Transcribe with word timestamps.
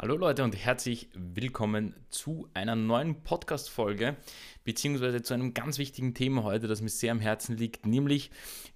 Hallo 0.00 0.16
Leute 0.16 0.44
und 0.44 0.54
herzlich 0.54 1.08
willkommen 1.12 1.92
zu 2.08 2.48
einer 2.54 2.76
neuen 2.76 3.24
Podcast-Folge, 3.24 4.16
beziehungsweise 4.62 5.22
zu 5.22 5.34
einem 5.34 5.54
ganz 5.54 5.76
wichtigen 5.78 6.14
Thema 6.14 6.44
heute, 6.44 6.68
das 6.68 6.80
mir 6.80 6.88
sehr 6.88 7.10
am 7.10 7.18
Herzen 7.18 7.56
liegt, 7.56 7.84
nämlich 7.84 8.30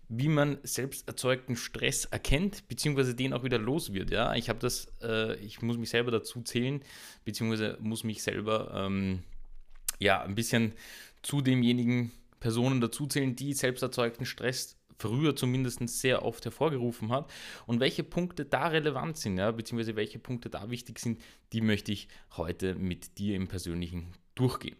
wie 0.08 0.26
man 0.26 0.58
selbst 0.64 1.06
erzeugten 1.06 1.54
Stress 1.54 2.06
erkennt, 2.06 2.66
beziehungsweise 2.66 3.14
den 3.14 3.34
auch 3.34 3.44
wieder 3.44 3.58
los 3.58 3.92
wird. 3.92 4.10
Ja, 4.10 4.34
ich 4.34 4.48
habe 4.48 4.58
das, 4.58 4.88
äh, 5.00 5.36
ich 5.36 5.62
muss 5.62 5.78
mich 5.78 5.90
selber 5.90 6.10
dazu 6.10 6.42
zählen, 6.42 6.80
beziehungsweise 7.24 7.78
muss 7.80 8.02
mich 8.02 8.24
selber 8.24 8.72
ähm, 8.74 9.22
ja 10.00 10.22
ein 10.22 10.34
bisschen 10.34 10.72
zu 11.22 11.40
demjenigen 11.40 12.10
Personen 12.40 12.80
dazuzählen, 12.80 13.36
die 13.36 13.52
selbst 13.52 13.82
erzeugten 13.82 14.26
Stress 14.26 14.76
früher 14.98 15.36
zumindest 15.36 15.88
sehr 15.88 16.24
oft 16.24 16.44
hervorgerufen 16.44 17.10
hat 17.12 17.30
und 17.66 17.80
welche 17.80 18.04
Punkte 18.04 18.44
da 18.44 18.68
relevant 18.68 19.16
sind, 19.16 19.38
ja, 19.38 19.50
beziehungsweise 19.50 19.96
welche 19.96 20.18
Punkte 20.18 20.50
da 20.50 20.70
wichtig 20.70 20.98
sind, 20.98 21.20
die 21.52 21.60
möchte 21.60 21.92
ich 21.92 22.08
heute 22.36 22.74
mit 22.74 23.18
dir 23.18 23.36
im 23.36 23.48
Persönlichen 23.48 24.12
durchgehen. 24.34 24.76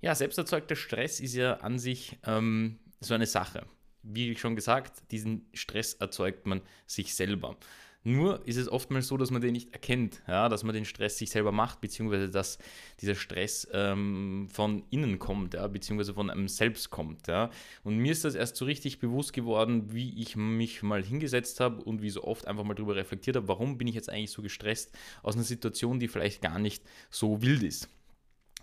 Ja, 0.00 0.14
selbsterzeugter 0.14 0.76
Stress 0.76 1.20
ist 1.20 1.34
ja 1.34 1.54
an 1.54 1.78
sich 1.78 2.18
ähm, 2.24 2.78
so 3.00 3.14
eine 3.14 3.26
Sache. 3.26 3.66
Wie 4.02 4.36
schon 4.36 4.54
gesagt, 4.54 5.02
diesen 5.10 5.48
Stress 5.52 5.94
erzeugt 5.94 6.46
man 6.46 6.62
sich 6.86 7.14
selber. 7.14 7.56
Nur 8.06 8.46
ist 8.46 8.56
es 8.56 8.68
oftmals 8.68 9.08
so, 9.08 9.16
dass 9.16 9.32
man 9.32 9.42
den 9.42 9.54
nicht 9.54 9.72
erkennt, 9.72 10.22
ja, 10.28 10.48
dass 10.48 10.62
man 10.62 10.76
den 10.76 10.84
Stress 10.84 11.18
sich 11.18 11.30
selber 11.30 11.50
macht, 11.50 11.80
beziehungsweise 11.80 12.30
dass 12.30 12.58
dieser 13.00 13.16
Stress 13.16 13.66
ähm, 13.72 14.46
von 14.48 14.84
innen 14.90 15.18
kommt, 15.18 15.54
ja, 15.54 15.66
beziehungsweise 15.66 16.14
von 16.14 16.30
einem 16.30 16.46
selbst 16.46 16.90
kommt. 16.90 17.26
Ja. 17.26 17.50
Und 17.82 17.98
mir 17.98 18.12
ist 18.12 18.24
das 18.24 18.36
erst 18.36 18.54
so 18.54 18.64
richtig 18.64 19.00
bewusst 19.00 19.32
geworden, 19.32 19.92
wie 19.92 20.22
ich 20.22 20.36
mich 20.36 20.84
mal 20.84 21.02
hingesetzt 21.02 21.58
habe 21.58 21.82
und 21.82 22.00
wie 22.00 22.10
so 22.10 22.22
oft 22.22 22.46
einfach 22.46 22.62
mal 22.62 22.74
darüber 22.74 22.94
reflektiert 22.94 23.34
habe, 23.34 23.48
warum 23.48 23.76
bin 23.76 23.88
ich 23.88 23.96
jetzt 23.96 24.08
eigentlich 24.08 24.30
so 24.30 24.40
gestresst 24.40 24.96
aus 25.24 25.34
einer 25.34 25.42
Situation, 25.42 25.98
die 25.98 26.06
vielleicht 26.06 26.42
gar 26.42 26.60
nicht 26.60 26.84
so 27.10 27.42
wild 27.42 27.64
ist. 27.64 27.88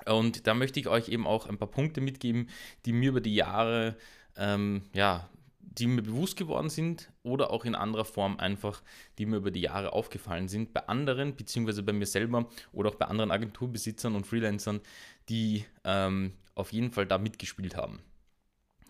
Und 0.05 0.47
da 0.47 0.53
möchte 0.53 0.80
ich 0.80 0.88
euch 0.88 1.09
eben 1.09 1.27
auch 1.27 1.47
ein 1.47 1.58
paar 1.58 1.69
Punkte 1.69 1.99
mitgeben, 1.99 2.47
die 2.86 2.94
mir 2.94 3.09
über 3.09 3.19
die 3.19 3.36
Jahre 3.36 3.97
ähm, 4.38 4.83
ja, 4.94 5.30
die 5.64 5.88
mir 5.88 6.02
bewusst 6.02 6.38
geworden 6.38 6.69
sind 6.69 7.11
oder 7.23 7.52
auch 7.52 7.66
in 7.66 7.75
anderer 7.75 8.06
Form 8.06 8.38
einfach, 8.38 8.83
die 9.17 9.25
mir 9.25 9.38
über 9.38 9.52
die 9.52 9.61
Jahre 9.61 9.94
aufgefallen 9.94 10.47
sind, 10.47 10.73
bei 10.73 10.88
anderen, 10.88 11.36
beziehungsweise 11.36 11.83
bei 11.83 11.94
mir 11.94 12.05
selber 12.05 12.47
oder 12.72 12.89
auch 12.89 12.95
bei 12.95 13.05
anderen 13.05 13.31
Agenturbesitzern 13.31 14.16
und 14.16 14.28
Freelancern, 14.28 14.81
die 15.30 15.66
ähm, 15.83 16.33
auf 16.55 16.72
jeden 16.73 16.92
Fall 16.92 17.08
da 17.08 17.17
mitgespielt 17.17 17.75
haben. 17.75 18.00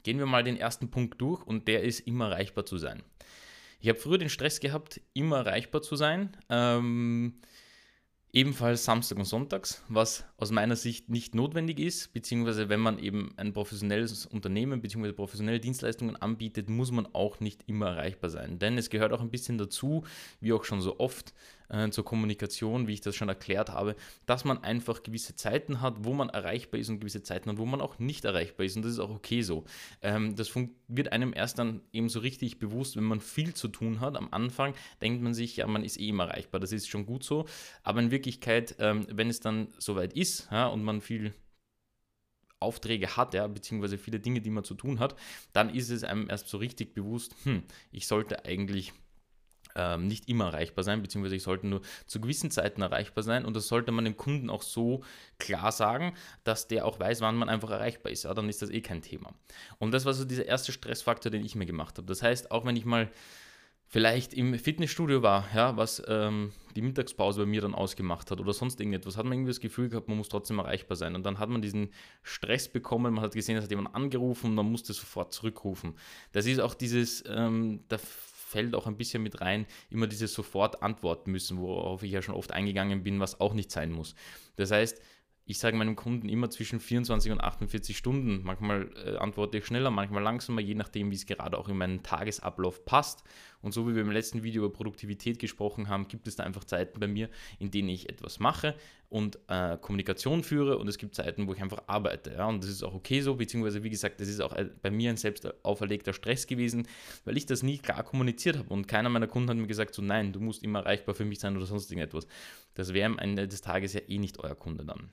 Gehen 0.03 0.19
wir 0.19 0.25
mal 0.25 0.43
den 0.43 0.57
ersten 0.57 0.91
Punkt 0.91 1.21
durch 1.21 1.43
und 1.43 1.67
der 1.67 1.83
ist 1.83 2.01
immer 2.01 2.29
erreichbar 2.29 2.65
zu 2.65 2.77
sein. 2.77 3.03
Ich 3.79 3.89
habe 3.89 3.99
früher 3.99 4.17
den 4.17 4.29
Stress 4.29 4.59
gehabt, 4.59 5.01
immer 5.13 5.37
erreichbar 5.37 5.81
zu 5.81 5.95
sein. 5.95 6.35
Ähm, 6.49 7.35
Ebenfalls 8.35 8.83
Samstag 8.83 9.19
und 9.19 9.25
Sonntags, 9.25 9.83
was 9.89 10.25
aus 10.37 10.49
meiner 10.49 10.75
Sicht 10.75 11.07
nicht 11.07 11.35
notwendig 11.35 11.79
ist, 11.79 12.13
beziehungsweise 12.13 12.67
wenn 12.67 12.79
man 12.79 12.97
eben 12.97 13.31
ein 13.37 13.53
professionelles 13.53 14.25
Unternehmen 14.25 14.81
beziehungsweise 14.81 15.13
professionelle 15.13 15.59
Dienstleistungen 15.59 16.15
anbietet, 16.15 16.67
muss 16.67 16.91
man 16.91 17.05
auch 17.13 17.39
nicht 17.41 17.61
immer 17.67 17.89
erreichbar 17.89 18.31
sein. 18.31 18.57
Denn 18.57 18.75
es 18.79 18.89
gehört 18.89 19.13
auch 19.13 19.21
ein 19.21 19.29
bisschen 19.29 19.59
dazu, 19.59 20.03
wie 20.41 20.51
auch 20.51 20.63
schon 20.63 20.81
so 20.81 20.99
oft, 20.99 21.35
äh, 21.73 21.89
zur 21.89 22.05
Kommunikation, 22.05 22.87
wie 22.87 22.93
ich 22.93 23.01
das 23.01 23.15
schon 23.15 23.29
erklärt 23.29 23.69
habe, 23.69 23.95
dass 24.25 24.45
man 24.45 24.63
einfach 24.63 25.03
gewisse 25.03 25.35
Zeiten 25.35 25.81
hat, 25.81 25.95
wo 26.03 26.13
man 26.13 26.29
erreichbar 26.29 26.79
ist 26.79 26.89
und 26.89 26.99
gewisse 26.99 27.23
Zeiten 27.23 27.49
hat, 27.49 27.57
wo 27.57 27.65
man 27.65 27.81
auch 27.81 27.99
nicht 27.99 28.25
erreichbar 28.25 28.65
ist. 28.65 28.75
Und 28.75 28.83
das 28.83 28.93
ist 28.93 28.99
auch 28.99 29.09
okay 29.09 29.41
so. 29.41 29.65
Ähm, 30.01 30.35
das 30.35 30.51
wird 30.87 31.11
einem 31.11 31.33
erst 31.33 31.59
dann 31.59 31.81
eben 31.91 32.09
so 32.09 32.19
richtig 32.19 32.59
bewusst, 32.59 32.95
wenn 32.95 33.03
man 33.03 33.19
viel 33.19 33.53
zu 33.53 33.67
tun 33.67 33.99
hat. 33.99 34.15
Am 34.15 34.29
Anfang 34.31 34.73
denkt 35.01 35.21
man 35.21 35.33
sich, 35.33 35.57
ja, 35.57 35.67
man 35.67 35.83
ist 35.83 35.99
eh 35.99 36.09
immer 36.09 36.25
erreichbar. 36.25 36.59
Das 36.59 36.71
ist 36.71 36.87
schon 36.87 37.05
gut 37.05 37.23
so. 37.23 37.45
Aber 37.81 37.99
in 37.99 38.11
Wirklichkeit, 38.11 38.75
ähm, 38.79 39.07
wenn 39.11 39.29
es 39.29 39.39
dann 39.39 39.67
soweit 39.79 40.13
ist 40.13 40.47
ja, 40.51 40.67
und 40.67 40.83
man 40.83 41.01
viel 41.01 41.33
Aufträge 42.59 43.17
hat, 43.17 43.33
ja, 43.33 43.45
beziehungsweise 43.47 43.97
viele 43.97 44.19
Dinge, 44.19 44.41
die 44.41 44.49
man 44.49 44.63
zu 44.63 44.73
tun 44.73 44.99
hat, 44.99 45.15
dann 45.51 45.69
ist 45.69 45.89
es 45.89 46.03
einem 46.03 46.29
erst 46.29 46.47
so 46.47 46.57
richtig 46.57 46.93
bewusst, 46.93 47.35
hm, 47.43 47.63
ich 47.91 48.07
sollte 48.07 48.45
eigentlich 48.45 48.93
ähm, 49.75 50.07
nicht 50.07 50.29
immer 50.29 50.45
erreichbar 50.45 50.83
sein, 50.83 51.01
beziehungsweise 51.01 51.35
ich 51.35 51.43
sollte 51.43 51.67
nur 51.67 51.81
zu 52.05 52.21
gewissen 52.21 52.51
Zeiten 52.51 52.81
erreichbar 52.81 53.23
sein 53.23 53.45
und 53.45 53.55
das 53.55 53.67
sollte 53.67 53.91
man 53.91 54.05
dem 54.05 54.17
Kunden 54.17 54.49
auch 54.49 54.61
so 54.61 55.03
klar 55.39 55.71
sagen, 55.71 56.13
dass 56.43 56.67
der 56.67 56.85
auch 56.85 56.99
weiß, 56.99 57.21
wann 57.21 57.35
man 57.35 57.49
einfach 57.49 57.71
erreichbar 57.71 58.11
ist. 58.11 58.23
Ja, 58.23 58.33
dann 58.33 58.49
ist 58.49 58.61
das 58.61 58.69
eh 58.69 58.81
kein 58.81 59.01
Thema. 59.01 59.33
Und 59.79 59.91
das 59.91 60.05
war 60.05 60.13
so 60.13 60.25
dieser 60.25 60.45
erste 60.45 60.71
Stressfaktor, 60.71 61.31
den 61.31 61.45
ich 61.45 61.55
mir 61.55 61.65
gemacht 61.65 61.97
habe. 61.97 62.07
Das 62.07 62.21
heißt, 62.21 62.51
auch 62.51 62.65
wenn 62.65 62.75
ich 62.75 62.85
mal 62.85 63.09
vielleicht 63.93 64.33
im 64.33 64.57
Fitnessstudio 64.57 65.21
war, 65.21 65.47
ja, 65.53 65.77
was 65.77 66.01
ähm, 66.07 66.51
die 66.75 66.81
Mittagspause 66.81 67.41
bei 67.41 67.45
mir 67.45 67.61
dann 67.61 67.75
ausgemacht 67.75 68.31
hat 68.31 68.39
oder 68.39 68.51
sonst 68.51 68.79
irgendetwas, 68.79 69.17
hat 69.17 69.25
man 69.25 69.33
irgendwie 69.33 69.51
das 69.51 69.59
Gefühl 69.59 69.87
gehabt, 69.87 70.07
man 70.07 70.17
muss 70.17 70.29
trotzdem 70.29 70.57
erreichbar 70.57 70.97
sein. 70.97 71.13
Und 71.13 71.23
dann 71.27 71.37
hat 71.37 71.49
man 71.49 71.61
diesen 71.61 71.89
Stress 72.23 72.67
bekommen, 72.67 73.13
man 73.13 73.23
hat 73.23 73.35
gesehen, 73.35 73.55
es 73.55 73.63
hat 73.63 73.69
jemand 73.69 73.93
angerufen 73.93 74.47
und 74.47 74.55
man 74.55 74.71
musste 74.71 74.93
sofort 74.93 75.31
zurückrufen. 75.31 75.93
Das 76.31 76.47
ist 76.47 76.59
auch 76.59 76.73
dieses, 76.73 77.23
ähm, 77.27 77.81
fällt 78.53 78.75
auch 78.75 78.87
ein 78.87 78.97
bisschen 78.97 79.23
mit 79.23 79.41
rein, 79.41 79.65
immer 79.89 80.07
dieses 80.07 80.33
sofort 80.33 80.81
antworten 80.81 81.31
müssen, 81.31 81.59
worauf 81.59 82.03
ich 82.03 82.11
ja 82.11 82.21
schon 82.21 82.35
oft 82.35 82.51
eingegangen 82.51 83.03
bin, 83.03 83.19
was 83.19 83.41
auch 83.41 83.53
nicht 83.53 83.71
sein 83.71 83.91
muss. 83.91 84.15
Das 84.55 84.71
heißt, 84.71 85.01
ich 85.45 85.59
sage 85.59 85.75
meinem 85.75 85.97
Kunden 85.97 86.29
immer 86.29 86.49
zwischen 86.49 86.79
24 86.79 87.31
und 87.31 87.41
48 87.41 87.97
Stunden. 87.97 88.43
Manchmal 88.43 88.89
äh, 89.05 89.17
antworte 89.17 89.57
ich 89.57 89.65
schneller, 89.65 89.91
manchmal 89.91 90.23
langsamer, 90.23 90.61
je 90.61 90.75
nachdem, 90.75 91.11
wie 91.11 91.15
es 91.15 91.25
gerade 91.25 91.57
auch 91.57 91.67
in 91.67 91.77
meinen 91.77 92.01
Tagesablauf 92.01 92.85
passt. 92.85 93.23
Und 93.61 93.73
so 93.73 93.87
wie 93.87 93.95
wir 93.95 94.03
im 94.03 94.11
letzten 94.11 94.43
Video 94.43 94.63
über 94.63 94.71
Produktivität 94.71 95.39
gesprochen 95.39 95.89
haben, 95.89 96.07
gibt 96.07 96.27
es 96.27 96.37
da 96.37 96.43
einfach 96.43 96.63
Zeiten 96.63 96.99
bei 96.99 97.07
mir, 97.07 97.29
in 97.59 97.71
denen 97.71 97.89
ich 97.89 98.07
etwas 98.07 98.39
mache 98.39 98.75
und 99.13 99.37
äh, 99.47 99.77
Kommunikation 99.77 100.41
führe 100.41 100.79
und 100.79 100.87
es 100.87 100.97
gibt 100.97 101.13
Zeiten, 101.13 101.45
wo 101.47 101.53
ich 101.53 101.61
einfach 101.61 101.83
arbeite. 101.85 102.33
Ja? 102.33 102.47
Und 102.47 102.63
das 102.63 102.71
ist 102.71 102.81
auch 102.81 102.95
okay 102.95 103.21
so, 103.21 103.35
beziehungsweise 103.35 103.83
wie 103.83 103.91
gesagt, 103.91 104.19
das 104.19 104.27
ist 104.27 104.41
auch 104.41 104.53
äh, 104.53 104.67
bei 104.81 104.89
mir 104.89 105.11
ein 105.11 105.17
selbst 105.17 105.47
auferlegter 105.63 106.13
Stress 106.13 106.47
gewesen, 106.47 106.87
weil 107.23 107.37
ich 107.37 107.45
das 107.45 107.61
nie 107.61 107.77
klar 107.77 108.01
kommuniziert 108.01 108.57
habe 108.57 108.73
und 108.73 108.87
keiner 108.87 109.09
meiner 109.09 109.27
Kunden 109.27 109.51
hat 109.51 109.57
mir 109.57 109.67
gesagt, 109.67 109.93
so 109.93 110.01
nein, 110.01 110.33
du 110.33 110.39
musst 110.39 110.63
immer 110.63 110.79
erreichbar 110.79 111.13
für 111.13 111.25
mich 111.25 111.39
sein 111.39 111.55
oder 111.55 111.67
sonst 111.67 111.91
irgendetwas. 111.91 112.25
Das 112.73 112.91
wäre 112.95 113.05
am 113.05 113.19
Ende 113.19 113.47
des 113.47 113.61
Tages 113.61 113.93
ja 113.93 114.01
eh 114.07 114.17
nicht 114.17 114.39
euer 114.39 114.55
Kunde 114.55 114.83
dann. 114.83 115.11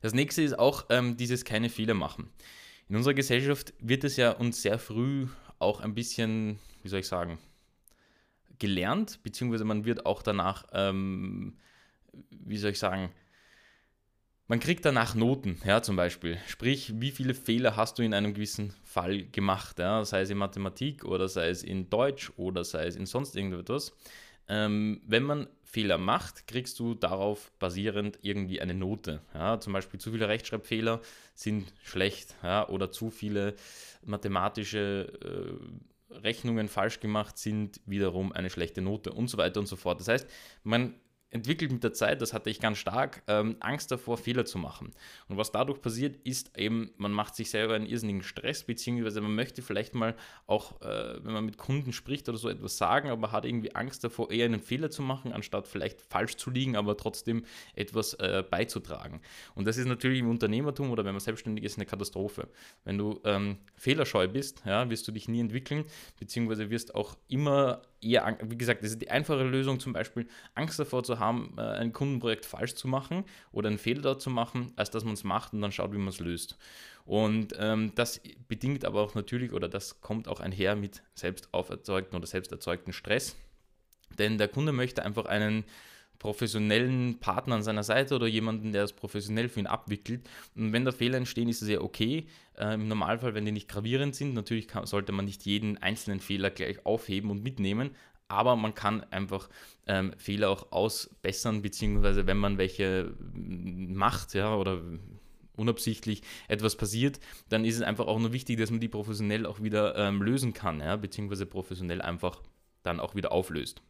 Das 0.00 0.14
nächste 0.14 0.42
ist 0.42 0.56
auch 0.56 0.86
ähm, 0.88 1.16
dieses 1.16 1.44
keine 1.44 1.70
Fehler 1.70 1.94
machen. 1.94 2.30
In 2.88 2.94
unserer 2.94 3.14
Gesellschaft 3.14 3.74
wird 3.80 4.04
es 4.04 4.16
ja 4.16 4.30
uns 4.30 4.62
sehr 4.62 4.78
früh 4.78 5.26
auch 5.58 5.80
ein 5.80 5.96
bisschen, 5.96 6.60
wie 6.84 6.88
soll 6.88 7.00
ich 7.00 7.08
sagen, 7.08 7.40
gelernt, 8.60 9.24
beziehungsweise 9.24 9.64
man 9.64 9.84
wird 9.84 10.06
auch 10.06 10.22
danach, 10.22 10.66
ähm, 10.72 11.56
wie 12.30 12.56
soll 12.56 12.72
ich 12.72 12.78
sagen, 12.78 13.10
man 14.48 14.60
kriegt 14.60 14.84
danach 14.84 15.16
Noten, 15.16 15.60
ja, 15.64 15.82
zum 15.82 15.96
Beispiel. 15.96 16.38
Sprich, 16.46 16.92
wie 17.00 17.10
viele 17.10 17.34
Fehler 17.34 17.74
hast 17.76 17.98
du 17.98 18.02
in 18.02 18.14
einem 18.14 18.32
gewissen 18.32 18.74
Fall 18.84 19.24
gemacht, 19.24 19.80
ja, 19.80 20.04
sei 20.04 20.20
es 20.20 20.30
in 20.30 20.38
Mathematik 20.38 21.04
oder 21.04 21.28
sei 21.28 21.48
es 21.48 21.64
in 21.64 21.90
Deutsch 21.90 22.30
oder 22.36 22.62
sei 22.62 22.86
es 22.86 22.94
in 22.94 23.06
sonst 23.06 23.34
irgendetwas. 23.34 23.92
Ähm, 24.48 25.00
wenn 25.04 25.24
man 25.24 25.48
Fehler 25.64 25.98
macht, 25.98 26.46
kriegst 26.46 26.78
du 26.78 26.94
darauf 26.94 27.50
basierend 27.58 28.20
irgendwie 28.22 28.60
eine 28.60 28.74
Note. 28.74 29.20
Ja, 29.34 29.58
zum 29.58 29.72
Beispiel 29.72 29.98
zu 29.98 30.12
viele 30.12 30.28
Rechtschreibfehler 30.28 31.00
sind 31.34 31.72
schlecht 31.82 32.36
ja, 32.44 32.68
oder 32.68 32.92
zu 32.92 33.10
viele 33.10 33.56
mathematische 34.04 35.58
äh, 36.10 36.14
Rechnungen 36.14 36.68
falsch 36.68 37.00
gemacht 37.00 37.36
sind 37.36 37.80
wiederum 37.84 38.32
eine 38.32 38.50
schlechte 38.50 38.80
Note 38.80 39.12
und 39.12 39.28
so 39.28 39.38
weiter 39.38 39.58
und 39.58 39.66
so 39.66 39.74
fort. 39.74 39.98
Das 39.98 40.06
heißt, 40.06 40.30
man 40.62 40.94
entwickelt 41.30 41.72
mit 41.72 41.82
der 41.82 41.92
Zeit, 41.92 42.22
das 42.22 42.32
hatte 42.32 42.50
ich 42.50 42.60
ganz 42.60 42.78
stark, 42.78 43.22
ähm, 43.26 43.56
Angst 43.60 43.90
davor, 43.90 44.16
Fehler 44.16 44.44
zu 44.44 44.58
machen. 44.58 44.92
Und 45.28 45.36
was 45.36 45.50
dadurch 45.50 45.80
passiert, 45.80 46.16
ist 46.24 46.56
eben, 46.56 46.90
man 46.96 47.12
macht 47.12 47.34
sich 47.34 47.50
selber 47.50 47.74
einen 47.74 47.86
irrsinnigen 47.86 48.22
Stress, 48.22 48.64
beziehungsweise 48.64 49.20
man 49.20 49.34
möchte 49.34 49.60
vielleicht 49.60 49.94
mal 49.94 50.14
auch, 50.46 50.80
äh, 50.82 51.24
wenn 51.24 51.32
man 51.32 51.44
mit 51.44 51.58
Kunden 51.58 51.92
spricht 51.92 52.28
oder 52.28 52.38
so 52.38 52.48
etwas 52.48 52.78
sagen, 52.78 53.10
aber 53.10 53.32
hat 53.32 53.44
irgendwie 53.44 53.74
Angst 53.74 54.04
davor, 54.04 54.30
eher 54.30 54.46
einen 54.46 54.60
Fehler 54.60 54.90
zu 54.90 55.02
machen, 55.02 55.32
anstatt 55.32 55.66
vielleicht 55.66 56.00
falsch 56.00 56.36
zu 56.36 56.50
liegen, 56.50 56.76
aber 56.76 56.96
trotzdem 56.96 57.44
etwas 57.74 58.14
äh, 58.14 58.44
beizutragen. 58.48 59.20
Und 59.54 59.66
das 59.66 59.78
ist 59.78 59.86
natürlich 59.86 60.20
im 60.20 60.30
Unternehmertum 60.30 60.90
oder 60.90 61.04
wenn 61.04 61.12
man 61.12 61.20
selbstständig 61.20 61.64
ist, 61.64 61.76
eine 61.76 61.86
Katastrophe. 61.86 62.48
Wenn 62.84 62.98
du 62.98 63.20
ähm, 63.24 63.58
fehlerscheu 63.74 64.28
bist, 64.28 64.62
ja, 64.64 64.88
wirst 64.88 65.08
du 65.08 65.12
dich 65.12 65.28
nie 65.28 65.40
entwickeln, 65.40 65.84
beziehungsweise 66.18 66.70
wirst 66.70 66.94
auch 66.94 67.16
immer 67.28 67.82
eher, 68.10 68.38
wie 68.42 68.56
gesagt, 68.56 68.82
das 68.82 68.92
ist 68.92 69.02
die 69.02 69.10
einfache 69.10 69.42
Lösung, 69.42 69.80
zum 69.80 69.92
Beispiel 69.92 70.26
Angst 70.54 70.78
davor 70.78 71.04
zu 71.04 71.18
haben, 71.18 71.54
äh, 71.58 71.62
ein 71.62 71.92
Kundenprojekt 71.92 72.46
falsch 72.46 72.74
zu 72.74 72.88
machen 72.88 73.24
oder 73.52 73.68
einen 73.68 73.78
Fehler 73.78 74.02
dort 74.02 74.22
zu 74.22 74.30
machen, 74.30 74.72
als 74.76 74.90
dass 74.90 75.04
man 75.04 75.14
es 75.14 75.24
macht 75.24 75.52
und 75.52 75.60
dann 75.60 75.72
schaut, 75.72 75.92
wie 75.92 75.98
man 75.98 76.08
es 76.08 76.20
löst. 76.20 76.58
Und 77.04 77.54
ähm, 77.58 77.92
das 77.94 78.20
bedingt 78.48 78.84
aber 78.84 79.00
auch 79.00 79.14
natürlich, 79.14 79.52
oder 79.52 79.68
das 79.68 80.00
kommt 80.00 80.28
auch 80.28 80.40
einher 80.40 80.74
mit 80.76 81.02
selbst 81.14 81.48
auferzeugten 81.52 82.16
oder 82.16 82.26
selbst 82.26 82.50
erzeugten 82.52 82.92
Stress. 82.92 83.36
Denn 84.18 84.38
der 84.38 84.48
Kunde 84.48 84.72
möchte 84.72 85.04
einfach 85.04 85.26
einen 85.26 85.64
professionellen 86.18 87.18
Partner 87.20 87.56
an 87.56 87.62
seiner 87.62 87.82
Seite 87.82 88.14
oder 88.14 88.26
jemanden, 88.26 88.72
der 88.72 88.82
das 88.82 88.92
professionell 88.92 89.48
für 89.48 89.60
ihn 89.60 89.66
abwickelt. 89.66 90.28
Und 90.54 90.72
wenn 90.72 90.84
da 90.84 90.92
Fehler 90.92 91.18
entstehen, 91.18 91.48
ist 91.48 91.62
es 91.62 91.68
ja 91.68 91.80
okay. 91.80 92.26
Äh, 92.56 92.74
Im 92.74 92.88
Normalfall, 92.88 93.34
wenn 93.34 93.44
die 93.44 93.52
nicht 93.52 93.68
gravierend 93.68 94.14
sind, 94.14 94.34
natürlich 94.34 94.68
kann, 94.68 94.86
sollte 94.86 95.12
man 95.12 95.24
nicht 95.24 95.44
jeden 95.44 95.78
einzelnen 95.78 96.20
Fehler 96.20 96.50
gleich 96.50 96.84
aufheben 96.86 97.30
und 97.30 97.42
mitnehmen. 97.42 97.90
aber 98.28 98.56
man 98.56 98.74
kann 98.74 99.04
einfach 99.12 99.48
ähm, 99.86 100.12
Fehler 100.16 100.50
auch 100.50 100.72
ausbessern, 100.72 101.62
beziehungsweise 101.62 102.26
wenn 102.26 102.38
man 102.38 102.58
welche 102.58 103.14
macht, 103.34 104.34
ja, 104.34 104.54
oder 104.54 104.82
unabsichtlich 105.56 106.22
etwas 106.48 106.76
passiert, 106.76 107.18
dann 107.48 107.64
ist 107.64 107.76
es 107.76 107.82
einfach 107.82 108.06
auch 108.06 108.18
nur 108.18 108.32
wichtig, 108.32 108.58
dass 108.58 108.70
man 108.70 108.80
die 108.80 108.88
professionell 108.88 109.46
auch 109.46 109.62
wieder 109.62 109.96
ähm, 109.96 110.22
lösen 110.22 110.52
kann, 110.52 110.80
ja, 110.80 110.96
beziehungsweise 110.96 111.46
professionell 111.46 112.02
einfach 112.02 112.42
dann 112.82 113.00
auch 113.00 113.14
wieder 113.14 113.32
auflöst. 113.32 113.82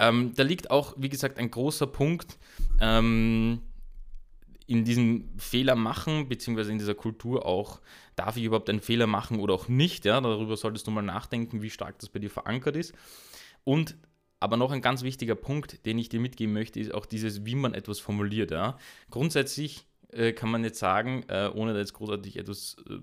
Ähm, 0.00 0.32
da 0.34 0.42
liegt 0.42 0.70
auch, 0.70 0.94
wie 0.96 1.08
gesagt, 1.08 1.38
ein 1.38 1.50
großer 1.50 1.86
Punkt 1.86 2.38
ähm, 2.80 3.62
in 4.66 4.84
diesem 4.84 5.28
Fehler 5.36 5.76
machen, 5.76 6.28
beziehungsweise 6.28 6.72
in 6.72 6.78
dieser 6.78 6.94
Kultur 6.94 7.44
auch, 7.44 7.80
darf 8.16 8.36
ich 8.36 8.44
überhaupt 8.44 8.70
einen 8.70 8.80
Fehler 8.80 9.06
machen 9.06 9.38
oder 9.38 9.54
auch 9.54 9.68
nicht, 9.68 10.04
ja, 10.04 10.20
darüber 10.20 10.56
solltest 10.56 10.86
du 10.86 10.90
mal 10.90 11.02
nachdenken, 11.02 11.62
wie 11.62 11.70
stark 11.70 11.98
das 11.98 12.08
bei 12.08 12.18
dir 12.18 12.30
verankert 12.30 12.76
ist. 12.76 12.94
Und 13.64 13.96
aber 14.40 14.56
noch 14.56 14.70
ein 14.70 14.80
ganz 14.80 15.02
wichtiger 15.02 15.34
Punkt, 15.34 15.84
den 15.84 15.98
ich 15.98 16.08
dir 16.08 16.18
mitgeben 16.18 16.54
möchte, 16.54 16.80
ist 16.80 16.94
auch 16.94 17.04
dieses, 17.04 17.44
wie 17.44 17.54
man 17.54 17.74
etwas 17.74 18.00
formuliert. 18.00 18.50
Ja. 18.50 18.78
Grundsätzlich 19.10 19.86
äh, 20.12 20.32
kann 20.32 20.50
man 20.50 20.64
jetzt 20.64 20.78
sagen, 20.78 21.24
äh, 21.28 21.50
ohne 21.54 21.74
da 21.74 21.78
jetzt 21.78 21.92
großartig 21.92 22.38
etwas, 22.38 22.76
äh, 22.88 22.94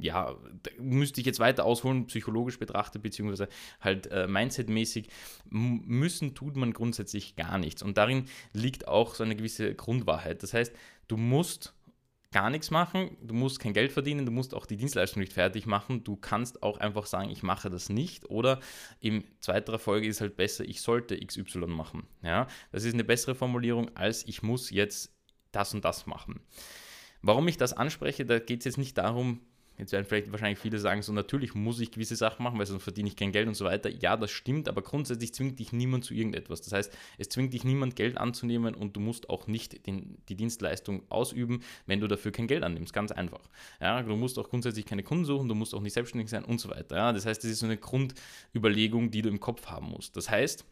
ja, 0.00 0.36
müsste 0.78 1.20
ich 1.20 1.26
jetzt 1.26 1.40
weiter 1.40 1.64
ausholen, 1.64 2.06
psychologisch 2.06 2.58
betrachtet, 2.58 3.02
beziehungsweise 3.02 3.48
halt 3.80 4.06
äh, 4.08 4.26
mindsetmäßig, 4.26 5.08
müssen 5.48 6.34
tut 6.34 6.56
man 6.56 6.72
grundsätzlich 6.72 7.36
gar 7.36 7.58
nichts. 7.58 7.82
Und 7.82 7.96
darin 7.96 8.26
liegt 8.52 8.88
auch 8.88 9.14
so 9.14 9.24
eine 9.24 9.36
gewisse 9.36 9.74
Grundwahrheit. 9.74 10.42
Das 10.42 10.54
heißt, 10.54 10.74
du 11.08 11.16
musst 11.16 11.74
gar 12.32 12.50
nichts 12.50 12.70
machen, 12.70 13.16
du 13.22 13.34
musst 13.34 13.58
kein 13.58 13.72
Geld 13.72 13.90
verdienen, 13.90 14.24
du 14.24 14.30
musst 14.30 14.54
auch 14.54 14.66
die 14.66 14.76
Dienstleistung 14.76 15.20
nicht 15.20 15.32
fertig 15.32 15.66
machen, 15.66 16.04
du 16.04 16.14
kannst 16.14 16.62
auch 16.62 16.78
einfach 16.78 17.06
sagen, 17.06 17.28
ich 17.28 17.42
mache 17.42 17.70
das 17.70 17.88
nicht 17.88 18.30
oder 18.30 18.60
in 19.00 19.24
zweiterer 19.40 19.80
Folge 19.80 20.06
ist 20.06 20.20
halt 20.20 20.36
besser, 20.36 20.64
ich 20.64 20.80
sollte 20.80 21.18
XY 21.18 21.66
machen. 21.66 22.06
Ja, 22.22 22.46
das 22.70 22.84
ist 22.84 22.94
eine 22.94 23.02
bessere 23.02 23.34
Formulierung 23.34 23.96
als 23.96 24.24
ich 24.28 24.44
muss 24.44 24.70
jetzt 24.70 25.12
das 25.50 25.74
und 25.74 25.84
das 25.84 26.06
machen. 26.06 26.40
Warum 27.22 27.48
ich 27.48 27.56
das 27.56 27.72
anspreche, 27.72 28.24
da 28.24 28.38
geht 28.38 28.60
es 28.60 28.64
jetzt 28.64 28.78
nicht 28.78 28.96
darum, 28.98 29.40
Jetzt 29.80 29.92
werden 29.92 30.04
vielleicht 30.04 30.30
wahrscheinlich 30.30 30.58
viele 30.58 30.78
sagen, 30.78 31.00
so 31.00 31.10
natürlich 31.12 31.54
muss 31.54 31.80
ich 31.80 31.90
gewisse 31.90 32.14
Sachen 32.14 32.42
machen, 32.42 32.58
weil 32.58 32.66
sonst 32.66 32.82
verdiene 32.82 33.08
ich 33.08 33.16
kein 33.16 33.32
Geld 33.32 33.48
und 33.48 33.54
so 33.54 33.64
weiter. 33.64 33.88
Ja, 33.88 34.16
das 34.18 34.30
stimmt, 34.30 34.68
aber 34.68 34.82
grundsätzlich 34.82 35.32
zwingt 35.32 35.58
dich 35.58 35.72
niemand 35.72 36.04
zu 36.04 36.12
irgendetwas. 36.12 36.60
Das 36.60 36.74
heißt, 36.74 36.96
es 37.16 37.30
zwingt 37.30 37.54
dich 37.54 37.64
niemand 37.64 37.96
Geld 37.96 38.18
anzunehmen 38.18 38.74
und 38.74 38.94
du 38.94 39.00
musst 39.00 39.30
auch 39.30 39.46
nicht 39.46 39.86
den, 39.86 40.18
die 40.28 40.36
Dienstleistung 40.36 41.02
ausüben, 41.08 41.62
wenn 41.86 41.98
du 42.00 42.08
dafür 42.08 42.30
kein 42.30 42.46
Geld 42.46 42.62
annimmst. 42.62 42.92
Ganz 42.92 43.10
einfach. 43.10 43.48
Ja, 43.80 44.02
du 44.02 44.16
musst 44.16 44.38
auch 44.38 44.50
grundsätzlich 44.50 44.84
keine 44.84 45.02
Kunden 45.02 45.24
suchen, 45.24 45.48
du 45.48 45.54
musst 45.54 45.74
auch 45.74 45.80
nicht 45.80 45.94
selbstständig 45.94 46.28
sein 46.28 46.44
und 46.44 46.60
so 46.60 46.68
weiter. 46.68 46.96
Ja, 46.96 47.12
das 47.14 47.24
heißt, 47.24 47.42
das 47.42 47.50
ist 47.50 47.60
so 47.60 47.66
eine 47.66 47.78
Grundüberlegung, 47.78 49.10
die 49.10 49.22
du 49.22 49.30
im 49.30 49.40
Kopf 49.40 49.66
haben 49.66 49.88
musst. 49.88 50.14
Das 50.14 50.28
heißt, 50.28 50.66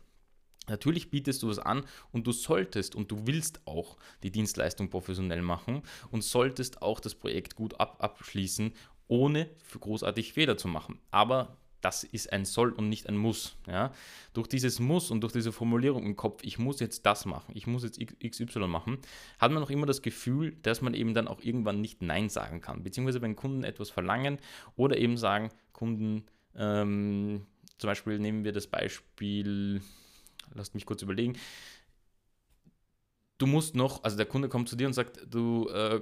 Natürlich 0.69 1.11
bietest 1.11 1.43
du 1.43 1.51
es 1.51 1.59
an 1.59 1.85
und 2.13 2.27
du 2.27 2.33
solltest 2.33 2.95
und 2.95 3.11
du 3.11 3.27
willst 3.27 3.61
auch 3.67 3.97
die 4.23 4.31
Dienstleistung 4.31 4.91
professionell 4.91 5.43
machen 5.43 5.83
und 6.11 6.23
solltest 6.23 6.83
auch 6.83 7.01
das 7.01 7.15
Projekt 7.15 7.57
gut 7.57 7.79
ab 7.81 7.97
abschließen 8.01 8.73
ohne 9.09 9.49
großartig 9.81 10.33
Fehler 10.33 10.57
zu 10.57 10.69
machen. 10.69 10.99
Aber 11.11 11.57
das 11.81 12.05
ist 12.05 12.33
ein 12.33 12.45
Soll 12.45 12.73
und 12.73 12.89
nicht 12.89 13.09
ein 13.09 13.17
Muss. 13.17 13.57
Ja? 13.67 13.93
Durch 14.33 14.49
dieses 14.49 14.81
Muss 14.81 15.11
und 15.11 15.21
durch 15.21 15.33
diese 15.33 15.53
Formulierung 15.53 16.05
im 16.05 16.17
Kopf, 16.17 16.43
ich 16.43 16.59
muss 16.59 16.81
jetzt 16.81 17.07
das 17.07 17.25
machen, 17.25 17.53
ich 17.55 17.67
muss 17.67 17.85
jetzt 17.85 18.01
XY 18.01 18.67
machen, 18.67 18.99
hat 19.39 19.53
man 19.53 19.61
noch 19.61 19.71
immer 19.71 19.87
das 19.87 20.03
Gefühl, 20.03 20.57
dass 20.63 20.83
man 20.83 20.95
eben 20.95 21.15
dann 21.15 21.29
auch 21.29 21.41
irgendwann 21.41 21.81
nicht 21.81 22.03
Nein 22.03 22.29
sagen 22.29 22.61
kann. 22.61 22.83
Beziehungsweise 22.83 23.23
wenn 23.23 23.37
Kunden 23.37 23.65
etwas 23.65 23.91
verlangen 23.91 24.39
oder 24.77 24.97
eben 24.97 25.17
sagen, 25.17 25.51
Kunden, 25.73 26.25
ähm, 26.57 27.47
zum 27.79 27.89
Beispiel 27.89 28.19
nehmen 28.19 28.45
wir 28.45 28.53
das 28.53 28.67
Beispiel, 28.67 29.81
lasst 30.55 30.75
mich 30.75 30.87
kurz 30.87 31.03
überlegen, 31.03 31.37
du 33.39 33.47
musst 33.47 33.77
noch, 33.77 34.03
also 34.03 34.17
der 34.17 34.27
Kunde 34.27 34.49
kommt 34.49 34.69
zu 34.69 34.77
dir 34.77 34.87
und 34.89 34.93
sagt, 34.93 35.21
du, 35.31 35.69
äh, 35.69 36.01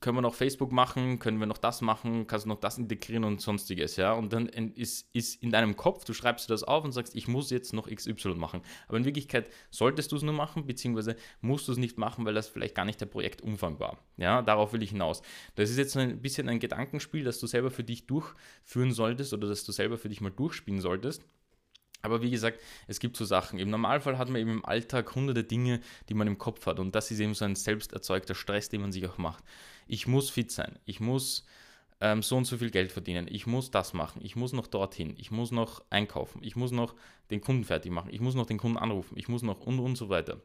können 0.00 0.16
wir 0.16 0.22
noch 0.22 0.34
Facebook 0.34 0.72
machen, 0.72 1.18
können 1.18 1.38
wir 1.38 1.46
noch 1.46 1.58
das 1.58 1.82
machen, 1.82 2.26
kannst 2.26 2.46
du 2.46 2.48
noch 2.48 2.58
das 2.58 2.78
integrieren 2.78 3.24
und 3.24 3.40
sonstiges, 3.40 3.96
ja. 3.96 4.14
Und 4.14 4.32
dann 4.32 4.48
ist, 4.48 5.08
ist 5.14 5.42
in 5.42 5.50
deinem 5.50 5.76
Kopf, 5.76 6.04
du 6.04 6.14
schreibst 6.14 6.48
das 6.50 6.64
auf 6.64 6.84
und 6.84 6.92
sagst, 6.92 7.14
ich 7.14 7.28
muss 7.28 7.50
jetzt 7.50 7.74
noch 7.74 7.88
XY 7.88 8.34
machen. 8.34 8.62
Aber 8.88 8.96
in 8.96 9.04
Wirklichkeit 9.04 9.50
solltest 9.70 10.10
du 10.12 10.16
es 10.16 10.22
nur 10.22 10.34
machen, 10.34 10.66
beziehungsweise 10.66 11.16
musst 11.40 11.68
du 11.68 11.72
es 11.72 11.78
nicht 11.78 11.98
machen, 11.98 12.24
weil 12.24 12.34
das 12.34 12.48
vielleicht 12.48 12.74
gar 12.74 12.86
nicht 12.86 13.00
der 13.00 13.06
Projektumfang 13.06 13.78
war. 13.78 13.98
Ja, 14.16 14.42
darauf 14.42 14.72
will 14.72 14.82
ich 14.82 14.90
hinaus. 14.90 15.22
Das 15.54 15.70
ist 15.70 15.76
jetzt 15.76 15.96
ein 15.96 16.20
bisschen 16.22 16.48
ein 16.48 16.60
Gedankenspiel, 16.60 17.24
das 17.24 17.38
du 17.38 17.46
selber 17.46 17.70
für 17.70 17.84
dich 17.84 18.06
durchführen 18.06 18.92
solltest 18.92 19.34
oder 19.34 19.48
das 19.48 19.64
du 19.64 19.72
selber 19.72 19.98
für 19.98 20.08
dich 20.08 20.20
mal 20.20 20.30
durchspielen 20.30 20.80
solltest. 20.80 21.22
Aber 22.04 22.20
wie 22.20 22.30
gesagt, 22.30 22.60
es 22.86 23.00
gibt 23.00 23.16
so 23.16 23.24
Sachen. 23.24 23.58
Im 23.58 23.70
Normalfall 23.70 24.18
hat 24.18 24.28
man 24.28 24.40
eben 24.40 24.50
im 24.50 24.64
Alltag 24.64 25.14
hunderte 25.14 25.42
Dinge, 25.42 25.80
die 26.08 26.14
man 26.14 26.26
im 26.26 26.36
Kopf 26.36 26.66
hat. 26.66 26.78
Und 26.78 26.94
das 26.94 27.10
ist 27.10 27.18
eben 27.18 27.34
so 27.34 27.46
ein 27.46 27.56
selbst 27.56 27.94
erzeugter 27.94 28.34
Stress, 28.34 28.68
den 28.68 28.82
man 28.82 28.92
sich 28.92 29.06
auch 29.08 29.16
macht. 29.16 29.42
Ich 29.86 30.06
muss 30.06 30.28
fit 30.28 30.50
sein. 30.50 30.78
Ich 30.84 31.00
muss 31.00 31.46
ähm, 32.02 32.22
so 32.22 32.36
und 32.36 32.44
so 32.44 32.58
viel 32.58 32.70
Geld 32.70 32.92
verdienen. 32.92 33.26
Ich 33.30 33.46
muss 33.46 33.70
das 33.70 33.94
machen. 33.94 34.20
Ich 34.22 34.36
muss 34.36 34.52
noch 34.52 34.66
dorthin. 34.66 35.14
Ich 35.16 35.30
muss 35.30 35.50
noch 35.50 35.82
einkaufen. 35.88 36.42
Ich 36.44 36.56
muss 36.56 36.72
noch 36.72 36.94
den 37.30 37.40
Kunden 37.40 37.64
fertig 37.64 37.90
machen. 37.90 38.10
Ich 38.12 38.20
muss 38.20 38.34
noch 38.34 38.46
den 38.46 38.58
Kunden 38.58 38.76
anrufen. 38.76 39.16
Ich 39.16 39.28
muss 39.28 39.42
noch 39.42 39.60
und 39.60 39.80
und 39.80 39.96
so 39.96 40.10
weiter. 40.10 40.42